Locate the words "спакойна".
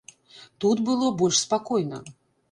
1.43-1.99